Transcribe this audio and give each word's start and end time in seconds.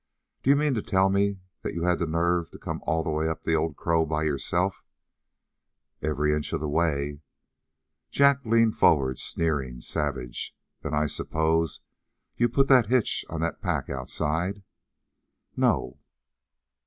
"D'you 0.41 0.55
mean 0.55 0.73
to 0.73 0.81
tell 0.81 1.11
me 1.11 1.37
that 1.61 1.75
you 1.75 1.83
had 1.83 1.99
the 1.99 2.07
nerve 2.07 2.49
to 2.49 2.57
come 2.57 2.79
all 2.87 3.03
the 3.03 3.11
way 3.11 3.27
up 3.29 3.43
the 3.43 3.53
Old 3.53 3.75
Crow 3.77 4.03
by 4.03 4.23
yourself?" 4.23 4.83
"Every 6.01 6.33
inch 6.33 6.53
of 6.53 6.59
the 6.59 6.67
way." 6.67 7.21
Jack 8.09 8.43
leaned 8.43 8.77
forward, 8.77 9.19
sneering, 9.19 9.79
savage. 9.79 10.55
"Then 10.81 10.95
I 10.95 11.05
suppose 11.05 11.81
you 12.35 12.49
put 12.49 12.67
the 12.67 12.81
hitch 12.81 13.23
that's 13.27 13.31
on 13.35 13.41
that 13.41 13.61
pack 13.61 13.91
outside?" 13.91 14.63
"No." 15.55 15.99